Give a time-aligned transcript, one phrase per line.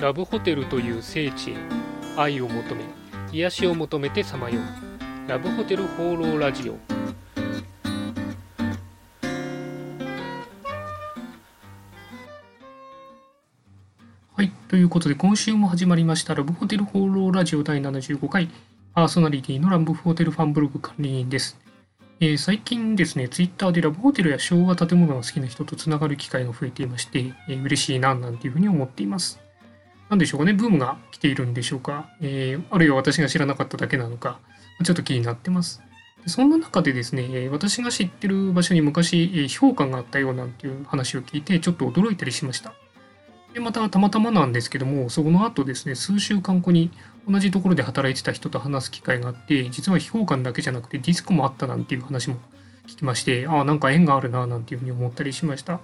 [0.00, 1.56] ラブホテルという聖地へ
[2.16, 2.82] 愛を求め
[3.32, 5.28] 癒しを求めてさまよう。
[5.28, 6.76] ラブホテル放浪ラジオ。
[14.34, 18.50] はいということで今週も始まりましたラブホテル放浪ラジオ第75回
[18.94, 21.56] パーソナリティのラブホテルファンブログ管理人です。
[22.20, 29.43] えー、最近ですね、ツイッターでラブホテルや昭和建物が好きな人とつながる機会が増えていまして、えー、嬉しいな、なんていうふうに思っています。
[30.14, 34.38] なんでしょうかね、ブームが来ているんでしょうか、えー、あるいは私が知らなかっただけなのか、
[34.84, 35.82] ちょっと気になってます。
[36.26, 42.74] そんな中でですね、私が知ってる場所に昔、評価があったようなんていう話を聞いて、ちょっと驚いたりしました。
[43.54, 46.90] でまたたまたまなんですけどもその後ですね数週間後に
[47.28, 52.38] 同じところで働いてた人と話す機会があって実は非公館だけじゃなくてディスコもあったなんていう話も
[52.88, 55.78] 聞きましてああなんか縁があるななんていうふうに思ったりしました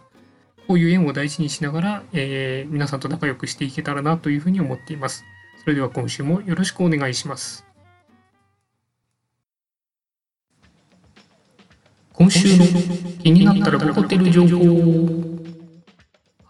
[0.67, 5.25] こういう縁を大事にしながら、えー、皆さんと仲良くしていけたらなというふうに思っています
[5.63, 7.65] それでは今週もよろしくお願いします
[12.13, 12.65] 今週の
[13.23, 15.41] 気になったらホテル情報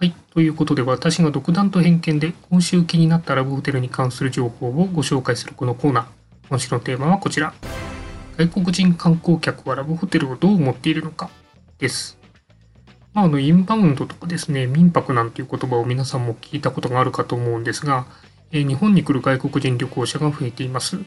[0.01, 0.15] はい。
[0.33, 6.07] ということで、私が独断と偏見で今週気になったラブホテルに関する情報をご紹介するこのコーナー。
[6.49, 7.53] 今週のテーマはこちら。
[8.39, 11.29] 外国人観光客はラブホテルをどう思っているのか
[11.79, 12.20] です。
[13.13, 18.07] まあ、あの、インバウンドとかですね、民泊なんていう言葉を皆さんも聞いたことがあるかと思うんですが、
[18.53, 20.99] え、日本に来る外国人旅行者が増えています。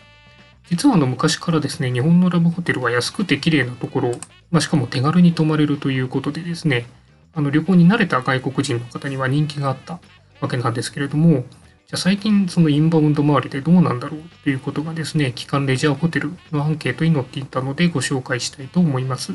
[0.70, 4.12] 実はあの昔からですね、日本のラブホテルは安くて綺麗なところ、
[4.50, 6.86] まあ、しかも手軽に泊まれるということでですね、
[7.34, 10.00] あの旅行に慣れた外国人の方には人気があった
[10.40, 19.34] わけなんですけれども、じゃあ最近そのインバウンド周りでどうなんだろうということがですね、機関レジャーホテルのアンケートに載っていたのでご紹介したいと思います。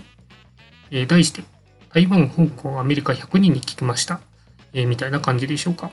[0.90, 1.42] えー、題して、
[1.92, 4.20] 台湾、香港、アメリカ100人に聞きました。
[4.74, 5.90] えー、みたいな感じでしょうか。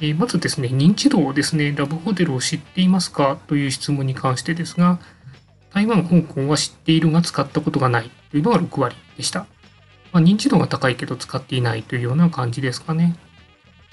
[0.00, 3.36] えー、まずですね、認知度をですね、ラブホテルを知っていますか？
[3.46, 4.98] という質問に関してですが、
[5.74, 9.46] 台湾、香港は知っているが使ったことがないというのが6割でした。
[10.12, 13.16] まあ、認知度が高いけど使っていないというような感じですかね。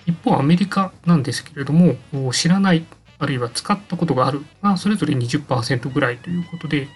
[0.06, 1.96] 一方、アメリカなんですけれども、
[2.31, 2.85] 知らない、
[3.19, 6.88] あるいは使ったことがあるが、それぞれ20%ぐらいということで、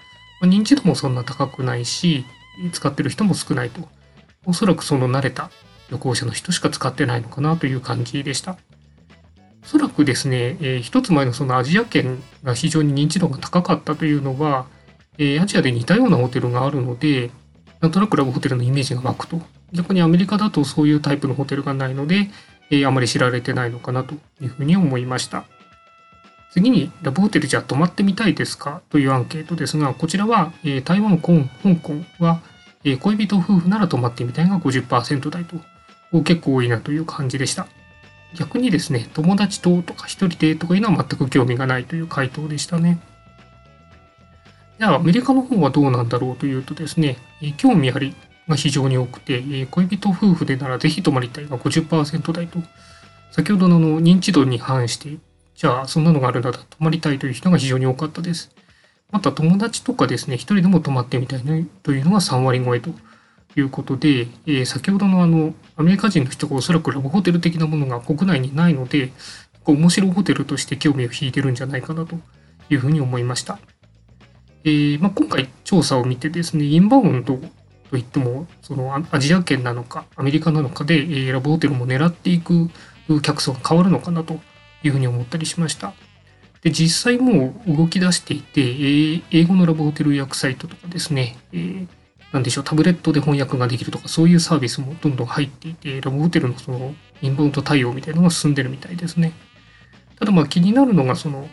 [0.41, 2.25] まあ、認知度もそんな高くないし、
[2.71, 3.87] 使ってる人も少ないと。
[4.45, 5.49] おそらくその慣れた
[5.89, 8.57] 旅行者の人しか使ってないのかなという感じでした。
[9.63, 14.65] おそらくですね、えー、一つ前のそのアジア圏が非常に認知度が高かったというのは、
[15.17, 17.31] えー、アジアで似たようなホテルがあるので、
[17.79, 19.41] なんとなくラブホテルのイメージが湧くと。
[19.71, 22.29] 逆にアメリカだとそういうタイプのホテルがないので、
[22.69, 25.45] えー、あまり知られてないのかなというふうに思いました。
[26.51, 32.41] 次に、ラブホテルじゃ泊まってみたいですかというアンケートですが、こちらは、えー、台湾、香港は、
[32.85, 35.57] え、恋人夫婦なら泊まってみたいが50%台と、
[36.21, 37.67] 結構多いなという感じでした。
[38.35, 42.99] 逆にですね、友達ととか一人でとかいうのは全く興味がないという回答でしたね。
[44.79, 48.15] じゃあアメリカの方はどうなんだろうというとですね、え興味あり
[48.47, 52.59] が非常に多くて、え恋人夫婦でならぜひ泊まりたいが50%台と、
[53.31, 55.17] 先ほどのの認知度に反して、
[55.55, 58.51] じゃあそんなのがあるなら泊まりたいという人が非常に多かったです。
[59.13, 62.89] また友達とかですね、一人でも泊まってみたいというのが3割超えと
[63.55, 69.13] いうことで、えー、先ほどのあの、アメリカ人の人がおそらくラブホテル的なものが国内にないので、
[69.65, 72.17] 面白いホテルとして興味を引いてるんじゃないかなと
[72.71, 73.59] いうふうに思いました。
[74.63, 77.39] えー、まあ、今回調査を見てですね、インバウンド
[77.91, 82.71] といっても、そのアジア圏なのか、アメリカなのかで、えー、ラブホテルも狙っていく
[83.21, 84.39] 客層が変わるのかなと
[84.81, 85.93] いうふうに思ったりしました。
[86.63, 91.87] で、実際もう動き出していて、えー、英語のラブホテル予約サイトとかですね、えー、
[92.31, 99.33] なんでしょう、タブレットで翻訳ができるとか、そういうサービスもどんどん入っていて、ラブホテルのそのインバウンド対応みたいなのが進んでるみたいですね。
[100.17, 101.49] ただまあ気になるのが、その、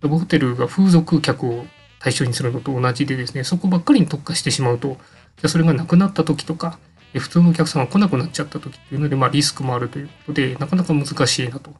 [0.00, 1.66] ラブホテルが風俗客を
[2.00, 4.98] 対象にするのと同じでですね、そこばっかりに特化してしまうと、
[5.36, 6.78] じゃそれがなくなった時とか、
[7.14, 11.70] 普通のお客さんが来なくなっちゃった時っていうので、まあ、リスクもあるということで、なかなか難しいなと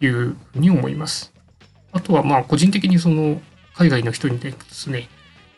[0.00, 1.33] いうふうに思います。
[1.94, 3.40] あとは、まあ、個人的にその、
[3.74, 5.08] 海外の人にですね、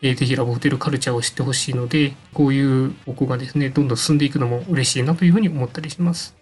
[0.02, 6.36] えー、ぜひラブホテルカルチャーを知ってほしいので、こういう方向がですね、どんどん進んでいくのも嬉しいなというふうに思ったりします。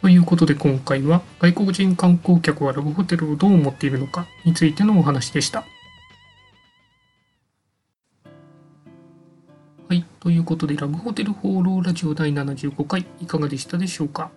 [0.00, 5.64] ということで今回は外国人観光客はラブホテルをどう思っているのかについてのお話でした。
[9.88, 10.04] はい。
[10.20, 14.30] ということで、ラブホテル放浪ラジオ第75回、いかがでしたでしょうか？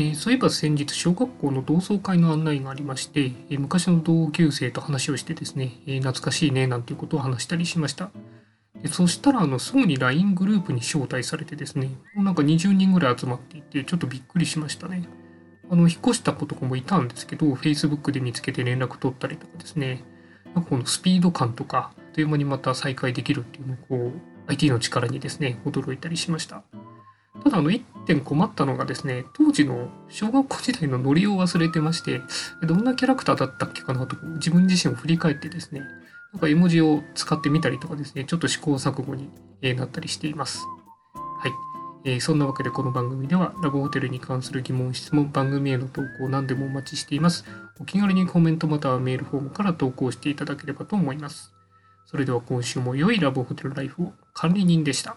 [0.00, 8.10] えー、そういえば先日、小学校の同窓会の案内がありまして、えー、昔の同級生と話をしてですね、えー、懐かしいね、なんていうことを話したりしました。
[8.80, 15.02] でそしたら、あの、すぐに LINE グループに招待されてですね、もうなんか20人ぐらい集まっていて、ちょっとびっくりしましたね。
[15.68, 20.04] あの、引っ越した子とかもいたんですけど、Facebook で見つけて連絡取ったりとかですね、
[20.54, 26.62] なんかこのスピード感とか、あっという間にまた再開できるっていうのを、こう、IT の力にですね、驚いたりしました。
[27.48, 32.20] ただ、あの、一点困ったのがですね、当時の小学校時代のノリを忘れてまして、
[32.62, 35.80] どんなキャラクターだったっけかなと、自分自身を振り返ってですね、
[36.34, 39.30] なんか絵文字を使ってみたりとかですね、ちょっと試行錯誤に
[39.76, 40.66] なったりしています。
[41.14, 41.52] はい。
[42.04, 47.46] えー、そんなわけでこの番組ではラブホテルに関する疑問、質問、番組への投稿何でもお待ちしています。
[47.80, 51.54] お気軽にコメントまたはメールフォームから投稿していただければと思います。
[52.04, 55.16] それでは今週も良いラブホテルライフを管理人でした。